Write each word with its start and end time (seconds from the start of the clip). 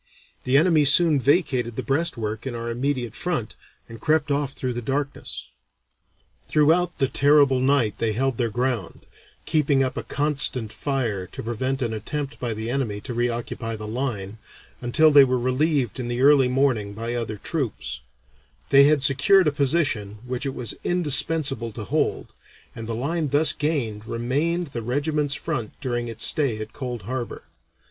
The 0.45 0.57
enemy 0.57 0.83
soon 0.83 1.19
vacated 1.19 1.75
the 1.75 1.83
breastwork 1.83 2.47
in 2.47 2.55
our 2.55 2.71
immediate 2.71 3.13
front, 3.13 3.55
and 3.87 4.01
crept 4.01 4.31
off 4.31 4.53
through 4.53 4.73
the 4.73 4.81
darkness." 4.81 5.49
Throughout 6.47 6.97
the 6.97 7.07
terrible 7.07 7.59
night 7.59 7.99
they 7.99 8.13
held 8.13 8.37
their 8.39 8.49
ground, 8.49 9.05
keeping 9.45 9.83
up 9.83 9.97
a 9.97 10.01
constant 10.03 10.73
fire 10.73 11.27
to 11.27 11.43
prevent 11.43 11.83
an 11.83 11.93
attempt 11.93 12.39
by 12.39 12.55
the 12.55 12.67
enemy 12.71 12.99
to 13.01 13.13
reoccupy 13.13 13.75
the 13.75 13.85
line, 13.87 14.39
until 14.81 15.11
they 15.11 15.23
were 15.23 15.37
relieved 15.37 15.99
in 15.99 16.07
the 16.07 16.21
early 16.23 16.47
morning 16.47 16.93
by 16.93 17.13
other 17.13 17.37
troops; 17.37 17.99
they 18.71 18.85
had 18.85 19.03
secured 19.03 19.45
a 19.47 19.51
position 19.51 20.17
which 20.25 20.47
it 20.47 20.55
was 20.55 20.73
indispensable 20.83 21.71
to 21.73 21.83
hold, 21.83 22.33
and 22.75 22.87
the 22.89 22.95
line 22.95 23.27
thus 23.29 23.53
gained 23.53 24.07
remained 24.07 24.69
the 24.69 24.81
regiment's 24.81 25.35
front 25.35 25.79
during 25.79 26.07
its 26.07 26.25
stay 26.25 26.57
at 26.57 26.73
Cold 26.73 27.03
Harbor. 27.03 27.43